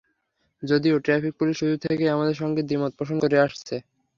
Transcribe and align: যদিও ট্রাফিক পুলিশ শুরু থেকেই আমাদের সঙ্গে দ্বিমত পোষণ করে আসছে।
যদিও 0.63 0.95
ট্রাফিক 0.99 1.33
পুলিশ 1.39 1.55
শুরু 1.59 1.75
থেকেই 1.83 2.13
আমাদের 2.15 2.35
সঙ্গে 2.35 2.61
দ্বিমত 2.63 2.91
পোষণ 2.97 3.17
করে 3.23 3.37
আসছে। 3.39 3.75